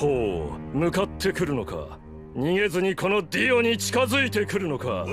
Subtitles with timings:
[0.00, 1.98] ほう向かってくるのか。
[2.34, 5.04] 逃げずにこのディオに近づいてくるのか。